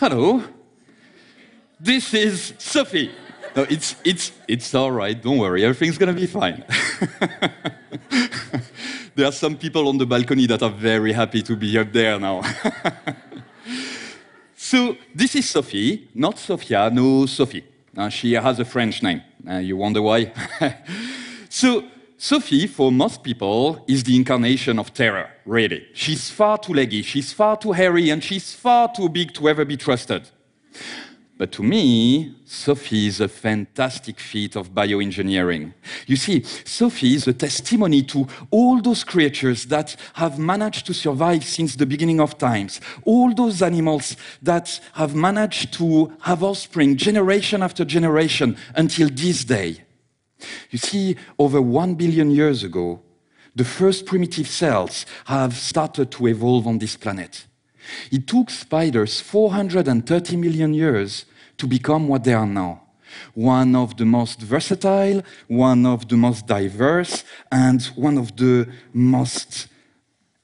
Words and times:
Hello. 0.00 0.40
This 1.80 2.14
is 2.14 2.54
Sophie. 2.56 3.10
No, 3.56 3.64
it's, 3.64 3.96
it's, 4.04 4.30
it's 4.46 4.72
all 4.72 4.92
right. 4.92 5.20
Don't 5.20 5.38
worry. 5.38 5.64
Everything's 5.64 5.98
to 5.98 6.12
be 6.12 6.28
fine. 6.28 6.64
there 9.16 9.26
are 9.26 9.32
some 9.32 9.56
people 9.56 9.88
on 9.88 9.98
the 9.98 10.06
balcony 10.06 10.46
that 10.46 10.62
are 10.62 10.70
very 10.70 11.12
happy 11.12 11.42
to 11.42 11.56
be 11.56 11.76
up 11.76 11.92
there 11.92 12.16
now. 12.20 12.42
so, 14.56 14.96
this 15.12 15.34
is 15.34 15.50
Sophie, 15.50 16.08
not 16.14 16.38
Sophia, 16.38 16.90
no, 16.90 17.26
Sophie. 17.26 17.64
Uh, 17.96 18.08
she 18.08 18.34
has 18.34 18.60
a 18.60 18.64
French 18.64 19.02
name. 19.02 19.20
Uh, 19.50 19.54
you 19.54 19.76
wonder 19.76 20.00
why? 20.00 20.32
so, 21.48 21.82
Sophie, 22.20 22.66
for 22.66 22.90
most 22.90 23.22
people, 23.22 23.84
is 23.86 24.02
the 24.02 24.16
incarnation 24.16 24.80
of 24.80 24.92
terror, 24.92 25.30
really. 25.46 25.86
She's 25.94 26.28
far 26.28 26.58
too 26.58 26.74
leggy, 26.74 27.02
she's 27.02 27.32
far 27.32 27.56
too 27.56 27.70
hairy, 27.70 28.10
and 28.10 28.22
she's 28.24 28.52
far 28.52 28.92
too 28.92 29.08
big 29.08 29.32
to 29.34 29.48
ever 29.48 29.64
be 29.64 29.76
trusted. 29.76 30.28
But 31.36 31.52
to 31.52 31.62
me, 31.62 32.34
Sophie 32.44 33.06
is 33.06 33.20
a 33.20 33.28
fantastic 33.28 34.18
feat 34.18 34.56
of 34.56 34.74
bioengineering. 34.74 35.72
You 36.08 36.16
see, 36.16 36.42
Sophie 36.42 37.14
is 37.14 37.28
a 37.28 37.32
testimony 37.32 38.02
to 38.02 38.26
all 38.50 38.82
those 38.82 39.04
creatures 39.04 39.66
that 39.66 39.94
have 40.14 40.40
managed 40.40 40.86
to 40.86 40.94
survive 40.94 41.44
since 41.44 41.76
the 41.76 41.86
beginning 41.86 42.20
of 42.20 42.36
times, 42.36 42.80
all 43.04 43.32
those 43.32 43.62
animals 43.62 44.16
that 44.42 44.80
have 44.94 45.14
managed 45.14 45.72
to 45.74 46.12
have 46.22 46.42
offspring 46.42 46.96
generation 46.96 47.62
after 47.62 47.84
generation 47.84 48.56
until 48.74 49.08
this 49.08 49.44
day. 49.44 49.84
You 50.70 50.78
see, 50.78 51.16
over 51.38 51.60
one 51.60 51.94
billion 51.94 52.30
years 52.30 52.62
ago, 52.62 53.00
the 53.54 53.64
first 53.64 54.06
primitive 54.06 54.48
cells 54.48 55.06
have 55.24 55.56
started 55.56 56.10
to 56.12 56.28
evolve 56.28 56.66
on 56.66 56.78
this 56.78 56.96
planet. 56.96 57.46
It 58.10 58.26
took 58.26 58.50
spiders 58.50 59.20
430 59.20 60.36
million 60.36 60.74
years 60.74 61.24
to 61.56 61.66
become 61.66 62.08
what 62.08 62.24
they 62.24 62.34
are 62.34 62.46
now. 62.46 62.82
One 63.34 63.74
of 63.74 63.96
the 63.96 64.04
most 64.04 64.40
versatile, 64.40 65.22
one 65.48 65.86
of 65.86 66.08
the 66.08 66.16
most 66.16 66.46
diverse, 66.46 67.24
and 67.50 67.82
one 67.96 68.18
of 68.18 68.36
the 68.36 68.68
most 68.92 69.68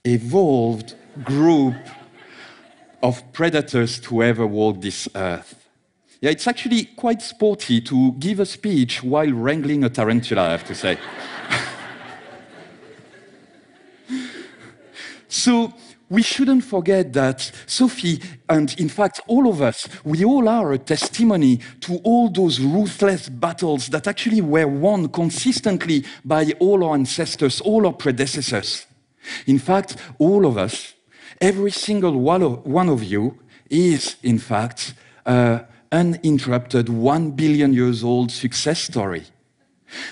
evolved 0.05 0.95
group 1.23 1.77
of 3.03 3.33
predators 3.33 4.01
to 4.01 4.23
ever 4.23 4.47
walk 4.47 4.81
this 4.81 5.09
earth. 5.15 5.64
Yeah, 6.25 6.31
it's 6.31 6.49
actually 6.49 6.87
quite 6.87 7.21
sporty 7.21 7.83
to 7.83 8.13
give 8.13 8.41
a 8.41 8.47
speech 8.47 9.03
while 9.03 9.31
wrangling 9.31 9.85
a 9.85 9.91
tarantula, 9.91 10.45
I 10.45 10.53
have 10.53 10.65
to 10.65 10.75
say. 10.75 10.97
so, 15.29 15.75
we 16.09 16.23
shouldn't 16.23 16.65
forget 16.65 17.13
that 17.13 17.53
Sophie, 17.67 18.23
and 18.49 18.75
in 18.81 18.89
fact, 18.89 19.21
all 19.27 19.47
of 19.47 19.61
us, 19.61 19.87
we 20.03 20.25
all 20.25 20.49
are 20.49 20.73
a 20.73 20.79
testimony 20.79 21.61
to 21.81 21.97
all 22.05 22.31
those 22.31 22.59
ruthless 22.59 23.29
battles 23.29 23.89
that 23.89 24.07
actually 24.07 24.41
were 24.41 24.67
won 24.67 25.11
consistently 25.11 26.07
by 26.25 26.55
all 26.59 26.85
our 26.85 26.95
ancestors, 26.95 27.61
all 27.61 27.87
our 27.87 27.93
predecessors. 27.93 28.87
In 29.47 29.59
fact, 29.59 29.97
all 30.19 30.47
of 30.47 30.57
us, 30.57 30.95
every 31.39 31.73
single 31.73 32.19
one 32.19 32.89
of 32.89 33.05
you, 33.05 33.41
is, 33.69 34.17
in 34.23 34.39
fact, 34.39 34.95
uh, 35.27 35.59
uninterrupted, 35.95 36.89
one 36.89 37.31
billion 37.31 37.73
years 37.73 38.03
old 38.03 38.31
success 38.31 38.81
story. 38.81 39.23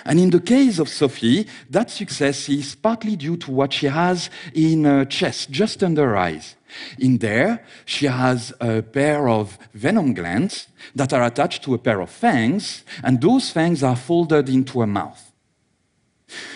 And 0.04 0.20
in 0.20 0.30
the 0.30 0.40
case 0.40 0.78
of 0.78 0.88
Sophie, 0.88 1.46
that 1.70 1.90
success 1.90 2.48
is 2.48 2.76
partly 2.76 3.16
due 3.16 3.36
to 3.38 3.50
what 3.50 3.72
she 3.72 3.86
has 3.86 4.30
in 4.54 4.84
her 4.84 5.04
chest, 5.04 5.50
just 5.50 5.82
under 5.82 6.06
her 6.06 6.16
eyes. 6.16 6.54
In 6.98 7.18
there, 7.18 7.64
she 7.84 8.06
has 8.06 8.52
a 8.60 8.82
pair 8.82 9.28
of 9.28 9.58
venom 9.74 10.14
glands 10.14 10.68
that 10.94 11.12
are 11.12 11.24
attached 11.24 11.64
to 11.64 11.74
a 11.74 11.78
pair 11.78 12.00
of 12.00 12.10
fangs, 12.10 12.84
and 13.02 13.20
those 13.20 13.50
fangs 13.50 13.82
are 13.82 13.96
folded 13.96 14.48
into 14.48 14.80
her 14.80 14.86
mouth. 14.86 15.32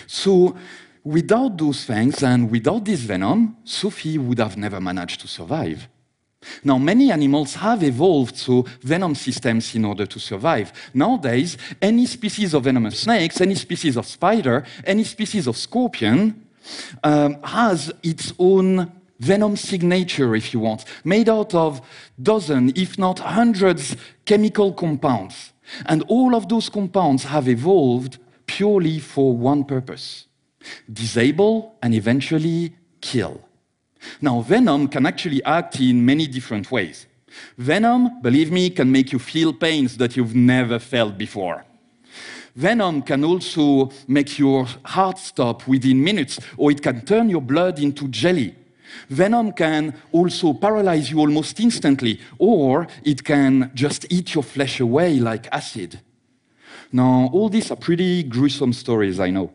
So, 0.06 0.56
without 1.02 1.58
those 1.58 1.84
fangs 1.84 2.22
and 2.22 2.50
without 2.50 2.84
this 2.84 3.00
venom, 3.00 3.56
Sophie 3.64 4.18
would 4.18 4.38
have 4.38 4.56
never 4.56 4.80
managed 4.80 5.20
to 5.22 5.28
survive. 5.28 5.88
Now, 6.64 6.78
many 6.78 7.10
animals 7.10 7.54
have 7.54 7.82
evolved 7.82 8.36
so 8.36 8.66
venom 8.82 9.14
systems 9.14 9.74
in 9.74 9.84
order 9.84 10.06
to 10.06 10.18
survive. 10.18 10.72
Nowadays, 10.94 11.56
any 11.80 12.06
species 12.06 12.54
of 12.54 12.64
venomous 12.64 13.00
snakes, 13.00 13.40
any 13.40 13.54
species 13.54 13.96
of 13.96 14.06
spider, 14.06 14.64
any 14.84 15.04
species 15.04 15.46
of 15.46 15.56
scorpion 15.56 16.46
um, 17.04 17.42
has 17.42 17.92
its 18.02 18.32
own 18.38 18.92
venom 19.18 19.56
signature, 19.56 20.34
if 20.34 20.52
you 20.52 20.60
want, 20.60 20.84
made 21.04 21.28
out 21.28 21.54
of 21.54 21.80
dozens, 22.22 22.72
if 22.76 22.98
not 22.98 23.18
hundreds, 23.18 23.96
chemical 24.24 24.72
compounds. 24.72 25.52
And 25.86 26.02
all 26.08 26.34
of 26.34 26.48
those 26.48 26.68
compounds 26.68 27.24
have 27.24 27.48
evolved 27.48 28.18
purely 28.46 28.98
for 28.98 29.36
one 29.36 29.64
purpose 29.64 30.26
disable 30.92 31.76
and 31.80 31.94
eventually 31.94 32.74
kill. 33.00 33.45
Now, 34.20 34.40
venom 34.40 34.88
can 34.88 35.06
actually 35.06 35.42
act 35.44 35.80
in 35.80 36.04
many 36.04 36.26
different 36.26 36.70
ways. 36.70 37.06
Venom, 37.58 38.20
believe 38.22 38.50
me, 38.50 38.70
can 38.70 38.90
make 38.90 39.12
you 39.12 39.18
feel 39.18 39.52
pains 39.52 39.96
that 39.96 40.16
you've 40.16 40.34
never 40.34 40.78
felt 40.78 41.18
before. 41.18 41.64
Venom 42.54 43.02
can 43.02 43.22
also 43.24 43.90
make 44.08 44.38
your 44.38 44.66
heart 44.84 45.18
stop 45.18 45.68
within 45.68 46.02
minutes, 46.02 46.40
or 46.56 46.70
it 46.70 46.82
can 46.82 47.04
turn 47.04 47.28
your 47.28 47.42
blood 47.42 47.78
into 47.78 48.08
jelly. 48.08 48.54
Venom 49.10 49.52
can 49.52 49.94
also 50.10 50.54
paralyze 50.54 51.10
you 51.10 51.18
almost 51.18 51.60
instantly, 51.60 52.18
or 52.38 52.86
it 53.04 53.22
can 53.22 53.70
just 53.74 54.06
eat 54.10 54.34
your 54.34 54.44
flesh 54.44 54.80
away 54.80 55.18
like 55.18 55.48
acid. 55.52 56.00
Now, 56.92 57.28
all 57.32 57.50
these 57.50 57.70
are 57.70 57.76
pretty 57.76 58.22
gruesome 58.22 58.72
stories, 58.72 59.20
I 59.20 59.30
know. 59.30 59.52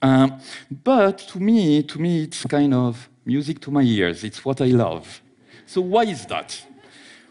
Um, 0.00 0.38
but 0.84 1.18
to 1.18 1.40
me, 1.40 1.82
to 1.82 1.98
me, 1.98 2.24
it's 2.24 2.44
kind 2.44 2.74
of 2.74 3.08
music 3.24 3.60
to 3.60 3.70
my 3.70 3.82
ears. 3.82 4.24
It's 4.24 4.44
what 4.44 4.60
I 4.60 4.66
love. 4.66 5.22
So 5.66 5.80
why 5.80 6.04
is 6.04 6.26
that? 6.26 6.62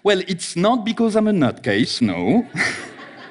Well, 0.03 0.21
it's 0.27 0.55
not 0.55 0.83
because 0.83 1.15
I'm 1.15 1.27
a 1.27 1.31
nutcase, 1.31 2.01
no. 2.01 2.47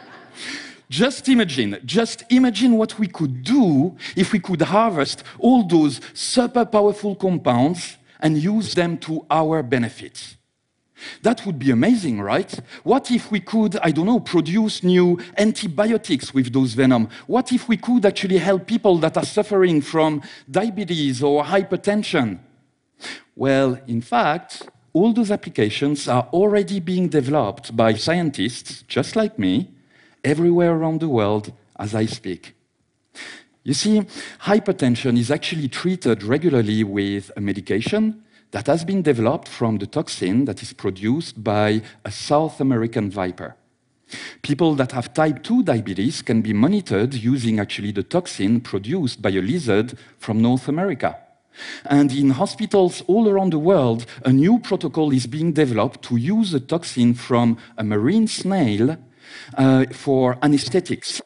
just 0.88 1.28
imagine, 1.28 1.78
just 1.84 2.24
imagine 2.30 2.76
what 2.76 2.98
we 2.98 3.08
could 3.08 3.42
do 3.42 3.96
if 4.16 4.32
we 4.32 4.38
could 4.38 4.62
harvest 4.62 5.24
all 5.38 5.66
those 5.66 6.00
super 6.14 6.64
powerful 6.64 7.14
compounds 7.14 7.96
and 8.20 8.38
use 8.38 8.74
them 8.74 8.96
to 8.98 9.26
our 9.30 9.62
benefit. 9.62 10.36
That 11.22 11.44
would 11.44 11.58
be 11.58 11.72
amazing, 11.72 12.20
right? 12.20 12.58
What 12.84 13.10
if 13.10 13.30
we 13.32 13.40
could, 13.40 13.76
I 13.78 13.90
don't 13.90 14.06
know, 14.06 14.20
produce 14.20 14.84
new 14.84 15.18
antibiotics 15.36 16.32
with 16.32 16.52
those 16.52 16.74
venom? 16.74 17.08
What 17.26 17.52
if 17.52 17.68
we 17.68 17.76
could 17.76 18.06
actually 18.06 18.38
help 18.38 18.66
people 18.66 18.98
that 18.98 19.16
are 19.16 19.24
suffering 19.24 19.80
from 19.80 20.22
diabetes 20.48 21.22
or 21.22 21.42
hypertension? 21.42 22.38
Well, 23.36 23.78
in 23.86 24.00
fact, 24.00 24.68
all 24.92 25.12
those 25.12 25.30
applications 25.30 26.08
are 26.08 26.28
already 26.32 26.80
being 26.80 27.08
developed 27.08 27.76
by 27.76 27.94
scientists 27.94 28.84
just 28.88 29.16
like 29.16 29.38
me 29.38 29.70
everywhere 30.24 30.72
around 30.74 31.00
the 31.00 31.08
world 31.08 31.52
as 31.78 31.94
I 31.94 32.06
speak. 32.06 32.54
You 33.64 33.74
see, 33.74 34.00
hypertension 34.40 35.18
is 35.18 35.30
actually 35.30 35.68
treated 35.68 36.22
regularly 36.24 36.84
with 36.84 37.30
a 37.36 37.40
medication 37.40 38.22
that 38.50 38.66
has 38.66 38.84
been 38.84 39.02
developed 39.02 39.48
from 39.48 39.78
the 39.78 39.86
toxin 39.86 40.44
that 40.44 40.62
is 40.62 40.72
produced 40.72 41.42
by 41.42 41.80
a 42.04 42.10
South 42.10 42.60
American 42.60 43.10
viper. 43.10 43.56
People 44.42 44.74
that 44.74 44.92
have 44.92 45.14
type 45.14 45.42
2 45.42 45.62
diabetes 45.62 46.20
can 46.20 46.42
be 46.42 46.52
monitored 46.52 47.14
using 47.14 47.58
actually 47.58 47.92
the 47.92 48.02
toxin 48.02 48.60
produced 48.60 49.22
by 49.22 49.30
a 49.30 49.40
lizard 49.40 49.96
from 50.18 50.42
North 50.42 50.68
America. 50.68 51.16
And 51.84 52.12
in 52.12 52.30
hospitals 52.30 53.02
all 53.06 53.28
around 53.28 53.52
the 53.52 53.58
world, 53.58 54.06
a 54.24 54.32
new 54.32 54.58
protocol 54.58 55.12
is 55.12 55.26
being 55.26 55.52
developed 55.52 56.02
to 56.02 56.16
use 56.16 56.54
a 56.54 56.60
toxin 56.60 57.14
from 57.14 57.58
a 57.76 57.84
marine 57.84 58.26
snail 58.26 58.96
uh, 59.56 59.86
for 59.92 60.38
anesthetics. 60.42 61.20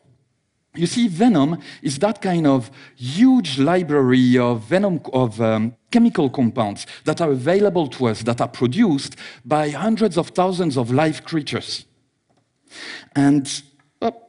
You 0.75 0.87
see, 0.87 1.09
venom 1.09 1.59
is 1.83 1.99
that 2.01 2.21
kind 2.21 2.47
of 2.47 2.71
huge 2.97 3.59
library 3.59 4.37
of 4.39 4.65
venom 4.65 5.01
of 5.13 5.41
um, 5.41 5.75
chemical 5.91 6.29
compounds 6.29 6.87
that 7.05 7.21
are 7.21 7.31
available 7.31 7.89
to 7.89 8.09
us, 8.09 8.23
that 8.25 8.41
are 8.41 8.49
produced 8.49 9.17
by 9.45 9.71
hundreds 9.71 10.19
of 10.19 10.29
thousands 10.29 10.77
of 10.77 10.91
live 10.91 11.25
creatures. 11.25 11.87
And, 13.15 13.63
oh, 14.03 14.21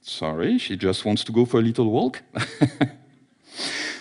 sorry, 0.00 0.58
she 0.58 0.76
just 0.76 1.04
wants 1.04 1.24
to 1.24 1.32
go 1.32 1.44
for 1.44 1.58
a 1.58 1.62
little 1.62 1.90
walk. 1.90 2.22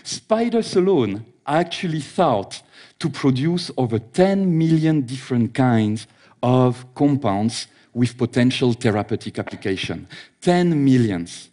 Spiders 0.04 0.76
alone 0.76 1.26
actually 1.46 2.02
thought 2.02 2.62
to 3.00 3.10
produce 3.10 3.72
over 3.78 4.00
10 4.00 4.58
million 4.58 5.02
different 5.02 5.54
kinds 5.54 6.08
of 6.42 6.86
compounds 6.94 7.68
with 7.94 8.18
potential 8.18 8.74
therapeutic 8.74 9.40
application. 9.40 10.08
10 10.42 10.84
millions. 10.84 11.50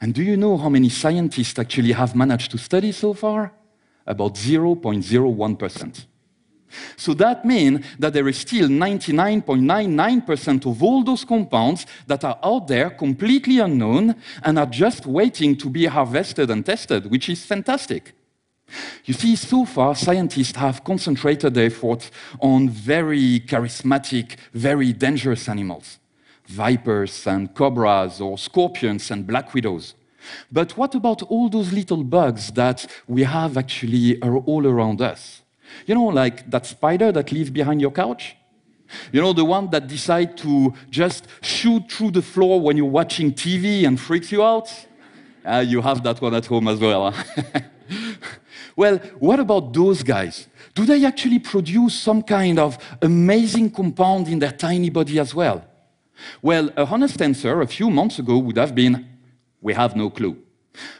And 0.00 0.14
do 0.14 0.22
you 0.22 0.36
know 0.36 0.56
how 0.56 0.68
many 0.68 0.88
scientists 0.88 1.58
actually 1.58 1.92
have 1.92 2.14
managed 2.14 2.50
to 2.50 2.58
study 2.58 2.92
so 2.92 3.14
far? 3.14 3.52
About 4.06 4.34
0.01%. 4.34 6.06
So 6.96 7.14
that 7.14 7.44
means 7.44 7.84
that 7.98 8.12
there 8.12 8.28
is 8.28 8.38
still 8.38 8.68
99.99% 8.68 10.66
of 10.66 10.82
all 10.82 11.02
those 11.04 11.24
compounds 11.24 11.86
that 12.06 12.24
are 12.24 12.38
out 12.42 12.68
there 12.68 12.90
completely 12.90 13.60
unknown 13.60 14.16
and 14.42 14.58
are 14.58 14.66
just 14.66 15.06
waiting 15.06 15.56
to 15.56 15.70
be 15.70 15.86
harvested 15.86 16.50
and 16.50 16.66
tested, 16.66 17.10
which 17.10 17.28
is 17.28 17.44
fantastic. 17.44 18.12
You 19.04 19.14
see, 19.14 19.36
so 19.36 19.64
far, 19.64 19.94
scientists 19.94 20.56
have 20.56 20.82
concentrated 20.82 21.54
their 21.54 21.66
efforts 21.66 22.10
on 22.40 22.68
very 22.68 23.40
charismatic, 23.40 24.36
very 24.52 24.92
dangerous 24.92 25.48
animals 25.48 25.98
vipers 26.48 27.26
and 27.26 27.52
cobras, 27.54 28.20
or 28.20 28.38
scorpions 28.38 29.10
and 29.10 29.26
black 29.26 29.52
widows. 29.52 29.94
But 30.50 30.76
what 30.76 30.94
about 30.94 31.22
all 31.22 31.48
those 31.48 31.72
little 31.72 32.04
bugs 32.04 32.50
that 32.52 32.86
we 33.06 33.22
have 33.24 33.56
actually 33.56 34.20
are 34.22 34.36
all 34.38 34.66
around 34.66 35.00
us? 35.00 35.42
You 35.86 35.94
know, 35.94 36.06
like 36.06 36.50
that 36.50 36.66
spider 36.66 37.12
that 37.12 37.32
lives 37.32 37.50
behind 37.50 37.80
your 37.80 37.90
couch? 37.90 38.36
You 39.12 39.20
know, 39.20 39.32
the 39.32 39.44
one 39.44 39.70
that 39.70 39.88
decides 39.88 40.40
to 40.42 40.72
just 40.90 41.26
shoot 41.42 41.90
through 41.90 42.12
the 42.12 42.22
floor 42.22 42.60
when 42.60 42.76
you're 42.76 42.86
watching 42.86 43.32
TV 43.32 43.86
and 43.86 44.00
freaks 44.00 44.30
you 44.30 44.44
out? 44.44 44.70
Uh, 45.44 45.64
you 45.66 45.80
have 45.80 46.02
that 46.02 46.20
one 46.20 46.34
at 46.34 46.46
home 46.46 46.68
as 46.68 46.78
well. 46.78 47.14
well, 48.76 48.98
what 49.18 49.40
about 49.40 49.72
those 49.72 50.02
guys? 50.02 50.48
Do 50.74 50.84
they 50.84 51.04
actually 51.04 51.38
produce 51.38 51.94
some 51.94 52.22
kind 52.22 52.58
of 52.58 52.78
amazing 53.02 53.70
compound 53.70 54.28
in 54.28 54.38
their 54.38 54.52
tiny 54.52 54.90
body 54.90 55.18
as 55.18 55.34
well? 55.34 55.64
Well, 56.42 56.70
a 56.76 56.84
honest 56.86 57.20
answer 57.20 57.60
a 57.60 57.66
few 57.66 57.90
months 57.90 58.18
ago 58.18 58.38
would 58.38 58.56
have 58.56 58.74
been 58.74 59.06
we 59.60 59.74
have 59.74 59.96
no 59.96 60.10
clue. 60.10 60.36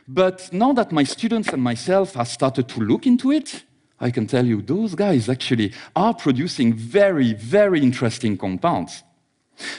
But 0.09 0.53
now 0.53 0.73
that 0.73 0.93
my 0.93 1.05
students 1.05 1.49
and 1.49 1.63
myself 1.63 2.15
have 2.15 2.29
started 2.29 2.69
to 2.69 2.81
look 2.81 3.07
into 3.07 3.31
it, 3.33 3.65
I 4.01 4.11
can 4.11 4.27
tell 4.27 4.45
you 4.45 4.63
those 4.63 4.95
guys 4.95 5.29
actually 5.29 5.73
are 5.95 6.15
producing 6.15 6.75
very, 6.75 7.33
very 7.33 7.81
interesting 7.81 8.37
compounds. 8.37 9.03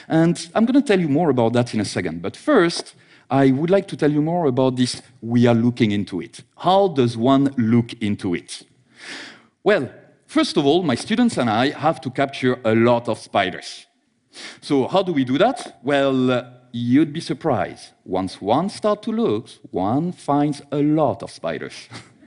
And 0.08 0.48
I'm 0.54 0.64
going 0.64 0.80
to 0.80 0.86
tell 0.86 1.00
you 1.00 1.08
more 1.08 1.30
about 1.30 1.52
that 1.52 1.72
in 1.72 1.80
a 1.80 1.84
second. 1.84 2.22
But 2.22 2.36
first, 2.36 2.94
I 3.30 3.50
would 3.50 3.70
like 3.70 3.86
to 3.88 3.96
tell 3.96 4.10
you 4.10 4.22
more 4.22 4.46
about 4.46 4.76
this 4.76 5.02
we 5.20 5.46
are 5.46 5.54
looking 5.54 5.92
into 5.92 6.20
it. 6.20 6.40
How 6.56 6.88
does 6.88 7.16
one 7.16 7.54
look 7.56 7.92
into 8.00 8.34
it? 8.34 8.62
Well, 9.62 9.90
first 10.26 10.56
of 10.56 10.66
all, 10.66 10.82
my 10.82 10.94
students 10.94 11.36
and 11.36 11.48
I 11.48 11.70
have 11.70 12.00
to 12.00 12.10
capture 12.10 12.58
a 12.64 12.74
lot 12.74 13.08
of 13.08 13.18
spiders. 13.18 13.86
So 14.60 14.88
how 14.88 15.02
do 15.02 15.12
we 15.12 15.24
do 15.24 15.38
that? 15.38 15.78
Well, 15.82 16.30
uh, 16.30 16.44
you'd 16.72 17.12
be 17.12 17.20
surprised. 17.20 17.90
Once 18.04 18.40
one 18.40 18.68
starts 18.68 19.04
to 19.04 19.12
look, 19.12 19.48
one 19.70 20.12
finds 20.12 20.62
a 20.72 20.82
lot 20.82 21.22
of 21.22 21.30
spiders. 21.30 21.88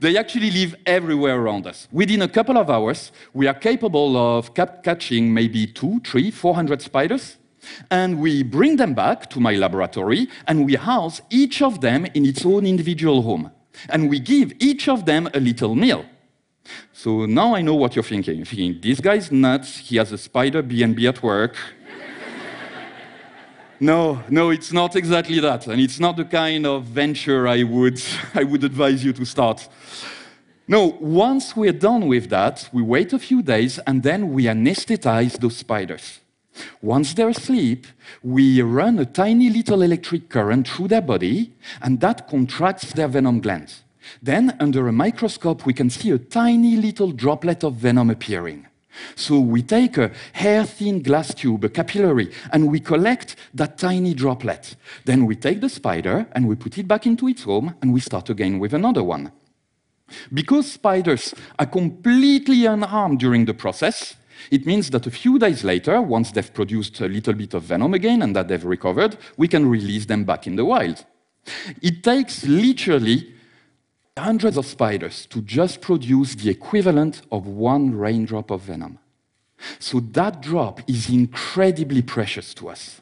They 0.00 0.16
actually 0.16 0.50
live 0.50 0.76
everywhere 0.86 1.40
around 1.40 1.66
us. 1.66 1.88
Within 1.90 2.22
a 2.22 2.28
couple 2.28 2.56
of 2.56 2.70
hours, 2.70 3.10
we 3.34 3.46
are 3.46 3.54
capable 3.54 4.16
of 4.16 4.54
catching 4.54 5.34
maybe 5.34 5.66
two, 5.66 6.00
three, 6.00 6.30
four 6.30 6.54
hundred 6.54 6.82
spiders, 6.82 7.36
and 7.90 8.20
we 8.20 8.42
bring 8.42 8.76
them 8.76 8.94
back 8.94 9.28
to 9.30 9.40
my 9.40 9.54
laboratory, 9.54 10.28
and 10.46 10.64
we 10.64 10.76
house 10.76 11.20
each 11.30 11.60
of 11.62 11.80
them 11.80 12.06
in 12.14 12.24
its 12.24 12.46
own 12.46 12.64
individual 12.66 13.22
home. 13.22 13.50
And 13.88 14.08
we 14.08 14.20
give 14.20 14.52
each 14.60 14.88
of 14.88 15.04
them 15.04 15.28
a 15.34 15.40
little 15.40 15.74
meal. 15.74 16.04
So 16.92 17.26
now 17.26 17.54
I 17.54 17.62
know 17.62 17.74
what 17.74 17.96
you're 17.96 18.02
thinking. 18.02 18.36
You're 18.36 18.46
thinking, 18.46 18.80
this 18.80 19.00
guy's 19.00 19.32
nuts, 19.32 19.78
he 19.78 19.96
has 19.96 20.12
a 20.12 20.18
spider 20.18 20.62
B&B 20.62 21.06
at 21.06 21.22
work, 21.22 21.56
no, 23.80 24.22
no, 24.28 24.50
it's 24.50 24.72
not 24.72 24.96
exactly 24.96 25.40
that. 25.40 25.66
And 25.66 25.80
it's 25.80 26.00
not 26.00 26.16
the 26.16 26.24
kind 26.24 26.66
of 26.66 26.84
venture 26.84 27.46
I 27.46 27.62
would, 27.62 28.02
I 28.34 28.44
would 28.44 28.64
advise 28.64 29.04
you 29.04 29.12
to 29.14 29.24
start. 29.24 29.68
No, 30.66 30.98
once 31.00 31.56
we're 31.56 31.72
done 31.72 32.08
with 32.08 32.28
that, 32.28 32.68
we 32.72 32.82
wait 32.82 33.12
a 33.12 33.18
few 33.18 33.42
days 33.42 33.78
and 33.86 34.02
then 34.02 34.32
we 34.32 34.44
anesthetize 34.44 35.38
those 35.40 35.56
spiders. 35.56 36.20
Once 36.82 37.14
they're 37.14 37.30
asleep, 37.30 37.86
we 38.22 38.60
run 38.60 38.98
a 38.98 39.06
tiny 39.06 39.48
little 39.48 39.82
electric 39.82 40.28
current 40.28 40.68
through 40.68 40.88
their 40.88 41.00
body, 41.00 41.54
and 41.80 42.00
that 42.00 42.28
contracts 42.28 42.92
their 42.92 43.08
venom 43.08 43.40
glands. 43.40 43.84
Then, 44.22 44.56
under 44.58 44.88
a 44.88 44.92
microscope, 44.92 45.66
we 45.66 45.72
can 45.72 45.90
see 45.90 46.10
a 46.10 46.18
tiny 46.18 46.76
little 46.76 47.12
droplet 47.12 47.62
of 47.62 47.74
venom 47.74 48.10
appearing. 48.10 48.66
So 49.14 49.40
we 49.40 49.62
take 49.62 49.98
a 49.98 50.10
hair-thin 50.32 51.02
glass 51.02 51.34
tube, 51.34 51.64
a 51.64 51.68
capillary, 51.68 52.30
and 52.52 52.68
we 52.68 52.80
collect 52.80 53.36
that 53.54 53.78
tiny 53.78 54.14
droplet. 54.14 54.76
Then 55.04 55.26
we 55.26 55.36
take 55.36 55.60
the 55.60 55.68
spider 55.68 56.26
and 56.32 56.48
we 56.48 56.56
put 56.56 56.78
it 56.78 56.88
back 56.88 57.06
into 57.06 57.28
its 57.28 57.42
home 57.42 57.74
and 57.82 57.92
we 57.92 58.00
start 58.00 58.30
again 58.30 58.58
with 58.58 58.74
another 58.74 59.04
one. 59.04 59.32
Because 60.32 60.72
spiders 60.72 61.34
are 61.58 61.66
completely 61.66 62.64
unharmed 62.64 63.18
during 63.18 63.44
the 63.44 63.54
process, 63.54 64.16
it 64.50 64.66
means 64.66 64.90
that 64.90 65.06
a 65.06 65.10
few 65.10 65.38
days 65.38 65.64
later, 65.64 66.00
once 66.00 66.30
they've 66.30 66.54
produced 66.54 67.00
a 67.00 67.08
little 67.08 67.34
bit 67.34 67.54
of 67.54 67.64
venom 67.64 67.94
again 67.94 68.22
and 68.22 68.34
that 68.34 68.48
they've 68.48 68.64
recovered, 68.64 69.16
we 69.36 69.48
can 69.48 69.68
release 69.68 70.06
them 70.06 70.24
back 70.24 70.46
in 70.46 70.56
the 70.56 70.64
wild. 70.64 71.04
It 71.82 72.02
takes 72.02 72.44
literally 72.46 73.34
hundreds 74.18 74.56
of 74.56 74.66
spiders 74.66 75.26
to 75.26 75.40
just 75.40 75.80
produce 75.80 76.34
the 76.34 76.50
equivalent 76.50 77.22
of 77.32 77.46
one 77.46 77.96
raindrop 77.96 78.50
of 78.50 78.62
venom. 78.62 78.98
So 79.78 80.00
that 80.00 80.40
drop 80.40 80.80
is 80.88 81.08
incredibly 81.08 82.02
precious 82.02 82.54
to 82.54 82.68
us. 82.68 83.00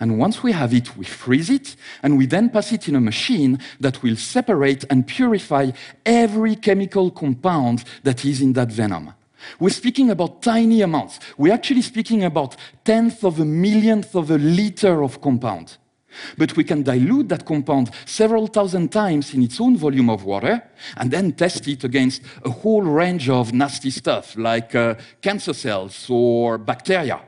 And 0.00 0.18
once 0.18 0.42
we 0.42 0.52
have 0.52 0.74
it, 0.74 0.96
we 0.96 1.04
freeze 1.04 1.50
it, 1.50 1.76
and 2.02 2.18
we 2.18 2.26
then 2.26 2.50
pass 2.50 2.72
it 2.72 2.88
in 2.88 2.96
a 2.96 3.00
machine 3.00 3.60
that 3.80 4.02
will 4.02 4.16
separate 4.16 4.84
and 4.90 5.06
purify 5.06 5.70
every 6.04 6.56
chemical 6.56 7.10
compound 7.10 7.84
that 8.02 8.24
is 8.24 8.40
in 8.40 8.52
that 8.54 8.72
venom. 8.72 9.14
We're 9.60 9.70
speaking 9.70 10.10
about 10.10 10.42
tiny 10.42 10.82
amounts. 10.82 11.20
We're 11.36 11.54
actually 11.54 11.82
speaking 11.82 12.24
about 12.24 12.56
tenth 12.84 13.24
of 13.24 13.38
a 13.38 13.44
millionth 13.44 14.16
of 14.16 14.30
a 14.30 14.38
liter 14.38 15.02
of 15.02 15.20
compound. 15.20 15.76
But 16.36 16.56
we 16.56 16.64
can 16.64 16.82
dilute 16.82 17.28
that 17.28 17.44
compound 17.44 17.90
several 18.06 18.46
thousand 18.46 18.90
times 18.90 19.34
in 19.34 19.42
its 19.42 19.60
own 19.60 19.76
volume 19.76 20.10
of 20.10 20.24
water 20.24 20.62
and 20.96 21.10
then 21.10 21.32
test 21.32 21.68
it 21.68 21.84
against 21.84 22.22
a 22.44 22.50
whole 22.50 22.82
range 22.82 23.28
of 23.28 23.52
nasty 23.52 23.90
stuff 23.90 24.36
like 24.36 24.74
uh, 24.74 24.94
cancer 25.20 25.52
cells 25.52 26.06
or 26.08 26.58
bacteria. 26.58 27.20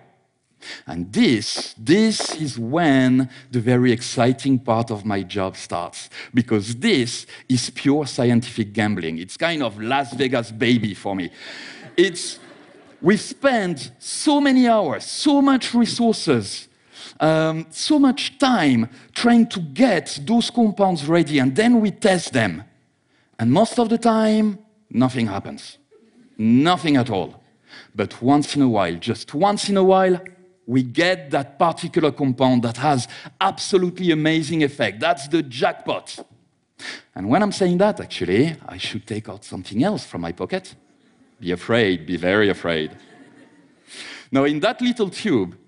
And 0.87 1.13
this, 1.13 1.75
this 1.79 2.35
is 2.37 2.59
when 2.59 3.31
the 3.51 3.61
very 3.61 3.93
exciting 3.93 4.59
part 4.59 4.91
of 4.91 5.05
my 5.05 5.23
job 5.23 5.57
starts, 5.57 6.11
because 6.35 6.77
this 6.77 7.27
is 7.49 7.71
pure 7.71 8.07
scientific 8.07 8.73
gambling. 8.73 9.19
It's 9.19 9.37
kind 9.37 9.63
of 9.63 9.81
Las 9.81 10.13
Vegas 10.13 10.53
baby 10.53 10.95
for 10.95 11.17
me. 11.17 11.31
It's, 11.97 12.39
we 13.01 13.17
spend 13.17 13.91
so 13.99 14.41
many 14.41 14.69
hours, 14.69 15.05
so 15.05 15.41
much 15.41 15.75
resources 15.75 16.69
um, 17.21 17.67
so 17.71 17.99
much 17.99 18.39
time 18.39 18.89
trying 19.13 19.47
to 19.49 19.61
get 19.61 20.19
those 20.27 20.51
compounds 20.51 21.07
ready, 21.07 21.39
and 21.39 21.55
then 21.55 21.81
we 21.81 21.91
test 21.91 22.33
them. 22.33 22.65
And 23.39 23.53
most 23.53 23.79
of 23.79 23.89
the 23.89 23.99
time, 23.99 24.59
nothing 24.91 25.27
happens. 25.27 25.79
Nothing 26.39 26.97
at 26.97 27.11
all. 27.11 27.43
But 27.95 28.21
once 28.21 28.57
in 28.57 28.63
a 28.63 28.69
while, 28.69 28.97
just 28.97 29.35
once 29.35 29.69
in 29.69 29.77
a 29.77 29.85
while, 29.85 30.21
we 30.67 30.83
get 30.83 31.31
that 31.31 31.59
particular 31.59 32.13
compound 32.13 32.63
that 32.63 32.77
has 32.79 33.09
absolutely 33.41 34.11
amazing 34.13 34.63
effect. 34.63 35.01
That's 35.01 35.29
the 35.29 35.43
jackpot. 35.43 36.19
And 37.15 37.29
when 37.29 37.43
I'm 37.43 37.53
saying 37.53 37.79
that, 37.79 38.01
actually, 38.01 38.57
I 38.67 38.79
should 38.79 39.07
take 39.07 39.29
out 39.29 39.45
something 39.45 39.83
else 39.85 40.07
from 40.07 40.23
my 40.23 40.33
pocket. 40.33 40.75
Be 41.41 41.53
afraid, 41.53 42.07
be 42.07 42.17
very 42.17 42.49
afraid. 42.49 42.97
Now, 44.31 44.45
in 44.45 44.61
that 44.61 44.81
little 44.81 45.11
tube, 45.11 45.59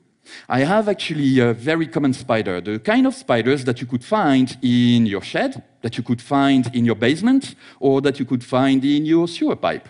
I 0.48 0.60
have 0.60 0.88
actually 0.88 1.40
a 1.40 1.52
very 1.52 1.86
common 1.86 2.12
spider, 2.12 2.60
the 2.60 2.78
kind 2.78 3.06
of 3.06 3.14
spiders 3.14 3.64
that 3.64 3.80
you 3.80 3.86
could 3.86 4.04
find 4.04 4.56
in 4.62 5.06
your 5.06 5.22
shed, 5.22 5.62
that 5.82 5.96
you 5.96 6.04
could 6.04 6.22
find 6.22 6.74
in 6.74 6.84
your 6.84 6.94
basement, 6.94 7.54
or 7.80 8.00
that 8.02 8.18
you 8.18 8.24
could 8.24 8.44
find 8.44 8.84
in 8.84 9.04
your 9.04 9.26
sewer 9.26 9.56
pipe. 9.56 9.88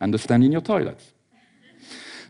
Understand 0.00 0.44
in 0.44 0.52
your 0.52 0.60
toilet. 0.60 1.02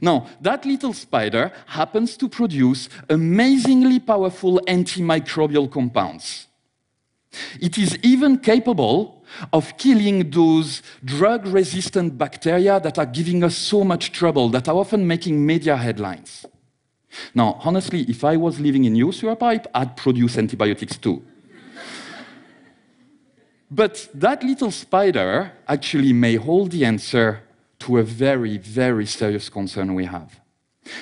Now, 0.01 0.27
that 0.41 0.65
little 0.65 0.95
spider 0.95 1.53
happens 1.67 2.17
to 2.17 2.29
produce 2.29 2.89
amazingly 3.11 4.01
powerful 4.01 4.61
antimicrobial 4.67 5.71
compounds. 5.71 6.47
It 7.61 7.77
is 7.79 7.99
even 8.03 8.39
capable 8.39 9.23
of 9.53 9.77
killing 9.77 10.31
those 10.31 10.83
drug 11.05 11.47
resistant 11.47 12.19
bacteria 12.19 12.81
that 12.81 12.99
are 12.99 13.07
giving 13.07 13.45
us 13.45 13.57
so 13.57 13.85
much 13.85 14.11
trouble, 14.11 14.49
that 14.49 14.69
are 14.69 14.77
often 14.77 15.07
making 15.07 15.45
media 15.45 15.77
headlines. 15.77 16.47
Now, 17.35 17.61
honestly, 17.65 18.03
if 18.03 18.25
I 18.25 18.37
was 18.37 18.61
living 18.61 18.85
in 18.85 18.95
your 18.97 19.13
sewer 19.13 19.37
pipe, 19.37 19.67
I'd 19.75 19.97
produce 19.97 20.39
antibiotics 20.39 20.97
too. 20.97 21.23
but 23.71 24.09
that 24.15 24.43
little 24.43 24.71
spider 24.71 25.53
actually 25.69 26.13
may 26.13 26.37
hold 26.37 26.73
the 26.73 26.85
answer 26.85 27.43
to 27.81 27.99
a 27.99 28.03
very, 28.03 28.59
very 28.59 29.07
serious 29.07 29.49
concern 29.49 29.95
we 29.95 30.07
have. 30.07 30.41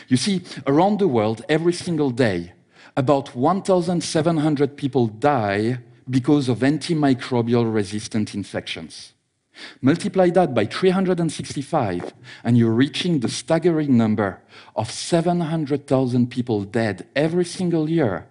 You 0.09 0.17
see, 0.17 0.43
around 0.67 0.99
the 0.99 1.09
world, 1.09 1.45
every 1.49 1.73
single 1.73 2.11
day, 2.11 2.53
about 2.97 3.35
1,700 3.35 4.77
people 4.77 5.07
die 5.07 5.79
because 6.11 6.49
of 6.49 6.59
antimicrobial 6.59 7.73
resistant 7.73 8.35
infections. 8.35 9.13
Multiply 9.83 10.31
that 10.31 10.55
by 10.55 10.67
365, 10.67 12.15
and 12.45 12.57
you're 12.57 12.71
reaching 12.71 13.21
the 13.21 13.29
staggering 13.29 13.97
number 13.97 14.41
of 14.77 14.91
700,000 14.91 16.31
people 16.31 16.65
dead 16.65 17.07
every 17.15 17.45
single 17.45 17.89
year 17.89 18.27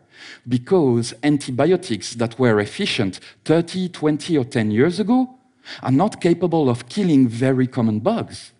because 0.48 1.14
antibiotics 1.24 2.16
that 2.16 2.40
were 2.40 2.60
efficient 2.60 3.20
30, 3.46 3.90
20, 3.90 4.38
or 4.38 4.44
10 4.44 4.72
years 4.72 5.00
ago 5.00 5.36
are 5.84 5.92
not 5.92 6.22
capable 6.22 6.70
of 6.70 6.90
killing 6.90 7.28
very 7.28 7.68
common 7.68 8.00
bugs. 8.00 8.52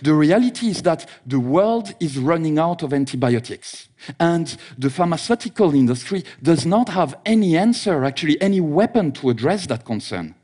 The 0.00 0.14
reality 0.14 0.68
is 0.68 0.82
that 0.82 1.08
the 1.26 1.40
world 1.40 1.94
is 2.00 2.18
running 2.18 2.58
out 2.58 2.82
of 2.82 2.94
antibiotics, 2.94 3.88
and 4.18 4.56
the 4.78 4.88
pharmaceutical 4.88 5.74
industry 5.74 6.24
does 6.42 6.64
not 6.64 6.88
have 6.90 7.18
any 7.26 7.58
answer, 7.58 8.04
actually, 8.04 8.40
any 8.40 8.60
weapon 8.60 9.12
to 9.12 9.28
address 9.28 9.66
that 9.66 9.84
concern. 9.84 10.34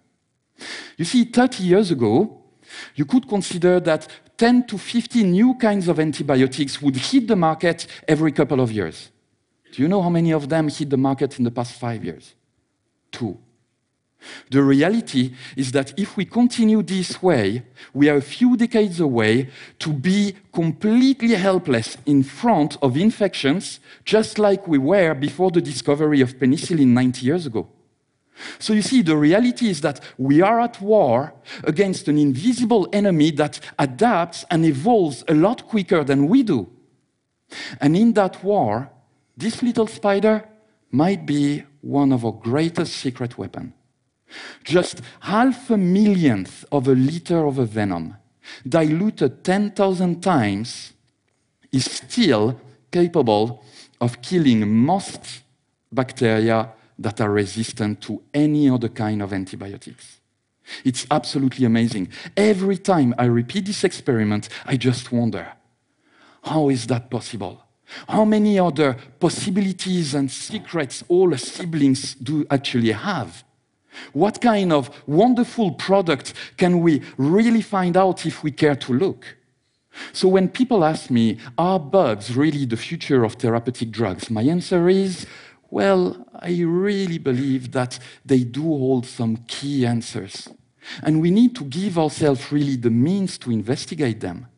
You 0.96 1.04
see, 1.04 1.24
30 1.24 1.62
years 1.62 1.90
ago, 1.90 2.42
you 2.94 3.04
could 3.04 3.28
consider 3.28 3.80
that 3.80 4.08
10 4.38 4.66
to 4.66 4.78
50 4.78 5.24
new 5.24 5.54
kinds 5.54 5.88
of 5.88 6.00
antibiotics 6.00 6.80
would 6.80 6.96
hit 6.96 7.28
the 7.28 7.36
market 7.36 7.86
every 8.08 8.32
couple 8.32 8.60
of 8.60 8.72
years. 8.72 9.10
Do 9.72 9.82
you 9.82 9.88
know 9.88 10.02
how 10.02 10.10
many 10.10 10.32
of 10.32 10.48
them 10.48 10.68
hit 10.68 10.90
the 10.90 10.96
market 10.96 11.38
in 11.38 11.44
the 11.44 11.50
past 11.50 11.78
five 11.78 12.04
years? 12.04 12.34
Two. 13.10 13.38
The 14.50 14.62
reality 14.62 15.34
is 15.56 15.72
that 15.72 15.98
if 15.98 16.16
we 16.16 16.24
continue 16.24 16.82
this 16.82 17.22
way, 17.22 17.62
we 17.92 18.08
are 18.08 18.16
a 18.16 18.22
few 18.22 18.56
decades 18.56 19.00
away 19.00 19.48
to 19.80 19.92
be 19.92 20.34
completely 20.52 21.34
helpless 21.34 21.96
in 22.06 22.22
front 22.22 22.76
of 22.82 22.96
infections, 22.96 23.80
just 24.04 24.38
like 24.38 24.68
we 24.68 24.78
were 24.78 25.14
before 25.14 25.50
the 25.50 25.60
discovery 25.60 26.20
of 26.20 26.38
penicillin 26.38 26.88
90 26.88 27.26
years 27.26 27.46
ago. 27.46 27.68
So 28.58 28.72
you 28.72 28.82
see, 28.82 29.02
the 29.02 29.16
reality 29.16 29.68
is 29.68 29.80
that 29.82 30.00
we 30.18 30.40
are 30.40 30.60
at 30.60 30.80
war 30.80 31.34
against 31.64 32.08
an 32.08 32.18
invisible 32.18 32.88
enemy 32.92 33.30
that 33.32 33.60
adapts 33.78 34.44
and 34.50 34.64
evolves 34.64 35.24
a 35.28 35.34
lot 35.34 35.66
quicker 35.68 36.02
than 36.04 36.28
we 36.28 36.42
do. 36.42 36.68
And 37.80 37.96
in 37.96 38.14
that 38.14 38.42
war, 38.42 38.90
this 39.36 39.62
little 39.62 39.86
spider 39.86 40.48
might 40.90 41.26
be 41.26 41.64
one 41.80 42.12
of 42.12 42.24
our 42.24 42.32
greatest 42.32 42.94
secret 42.96 43.38
weapons. 43.38 43.72
Just 44.64 45.02
half 45.20 45.70
a 45.70 45.76
millionth 45.76 46.64
of 46.72 46.88
a 46.88 46.94
liter 46.94 47.46
of 47.46 47.58
a 47.58 47.66
venom, 47.66 48.16
diluted 48.66 49.44
10,000 49.44 50.22
times, 50.22 50.94
is 51.70 51.84
still 51.84 52.58
capable 52.90 53.62
of 54.00 54.22
killing 54.22 54.68
most 54.70 55.42
bacteria 55.90 56.70
that 56.98 57.20
are 57.20 57.30
resistant 57.30 58.00
to 58.02 58.22
any 58.32 58.68
other 58.68 58.88
kind 58.88 59.22
of 59.22 59.32
antibiotics. 59.32 60.20
It's 60.84 61.06
absolutely 61.10 61.66
amazing. 61.66 62.08
Every 62.36 62.78
time 62.78 63.14
I 63.18 63.24
repeat 63.24 63.66
this 63.66 63.84
experiment, 63.84 64.48
I 64.64 64.76
just 64.76 65.12
wonder 65.12 65.52
how 66.44 66.68
is 66.68 66.86
that 66.88 67.10
possible? 67.10 67.62
How 68.08 68.24
many 68.24 68.58
other 68.58 68.96
possibilities 69.20 70.14
and 70.14 70.30
secrets 70.30 71.04
all 71.08 71.36
siblings 71.36 72.14
do 72.14 72.46
actually 72.50 72.92
have? 72.92 73.44
What 74.12 74.40
kind 74.40 74.72
of 74.72 74.90
wonderful 75.06 75.72
product 75.72 76.32
can 76.56 76.80
we 76.80 77.02
really 77.18 77.60
find 77.60 77.96
out 77.96 78.24
if 78.24 78.42
we 78.42 78.50
care 78.50 78.76
to 78.76 78.92
look? 78.92 79.36
So 80.12 80.28
when 80.28 80.48
people 80.48 80.84
ask 80.84 81.10
me, 81.10 81.38
are 81.58 81.78
bugs 81.78 82.34
really 82.34 82.64
the 82.64 82.78
future 82.78 83.24
of 83.24 83.34
therapeutic 83.34 83.90
drugs? 83.90 84.30
My 84.30 84.42
answer 84.42 84.88
is, 84.88 85.26
well, 85.72 86.26
I 86.34 86.60
really 86.60 87.16
believe 87.16 87.72
that 87.72 87.98
they 88.26 88.44
do 88.44 88.60
hold 88.60 89.06
some 89.06 89.38
key 89.48 89.86
answers. 89.86 90.46
And 91.02 91.22
we 91.22 91.30
need 91.30 91.56
to 91.56 91.64
give 91.64 91.98
ourselves 91.98 92.52
really 92.52 92.76
the 92.76 92.90
means 92.90 93.38
to 93.38 93.50
investigate 93.50 94.20
them. 94.20 94.48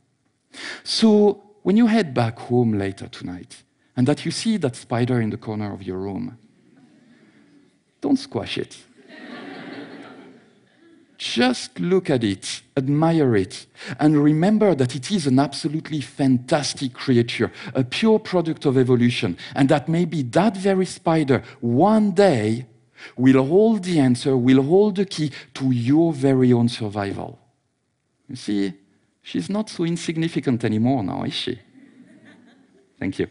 So 0.83 1.40
when 1.62 1.76
you 1.76 1.87
head 1.87 2.14
back 2.14 2.40
home 2.40 2.73
later 2.73 3.06
tonight, 3.06 3.62
and 3.97 4.09
that 4.09 4.25
you 4.25 4.33
see 4.33 4.56
that 4.56 4.75
spider 4.75 5.21
in 5.21 5.30
the 5.30 5.37
corner 5.37 5.73
of 5.73 5.85
your 5.85 5.99
room, 5.99 6.37
don't 8.00 8.18
squash 8.18 8.59
it. 8.59 8.76
Just 11.16 11.78
look 11.78 12.11
at 12.11 12.25
it, 12.25 12.62
admire 12.76 13.37
it, 13.37 13.66
and 14.00 14.23
remember 14.23 14.75
that 14.75 14.97
it 14.97 15.11
is 15.11 15.26
an 15.26 15.38
absolutely 15.38 16.00
fantastic 16.00 16.92
creature, 16.92 17.52
a 17.75 17.85
pure 17.85 18.18
product 18.18 18.66
of 18.66 18.76
evolution, 18.76 19.37
and 19.54 19.68
that 19.68 19.88
maybe 19.88 20.23
that 20.23 20.56
very 20.56 20.87
spider 20.87 21.42
one 21.61 22.11
day 22.11 22.66
will 23.16 23.44
hold 23.47 23.85
the 23.85 24.00
answer, 24.00 24.37
will 24.37 24.62
hold 24.62 24.97
the 24.97 25.04
key 25.04 25.30
to 25.54 25.71
your 25.71 26.12
very 26.12 26.52
own 26.52 26.68
survival. 26.68 27.38
You 28.28 28.37
see, 28.37 28.73
she's 29.23 29.49
not 29.49 29.71
so 29.71 29.85
insignificant 29.85 30.64
anymore 30.64 31.02
now, 31.04 31.23
is 31.25 31.35
she? 31.35 31.61
Thank 32.99 33.18
you. 33.18 33.28